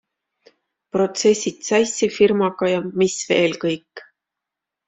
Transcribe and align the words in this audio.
Protsessid 0.95 1.61
Zeissi 1.69 2.09
firmaga 2.17 2.73
ja 2.73 2.81
mis 3.03 3.19
veel 3.33 3.57
kõik. 3.67 4.07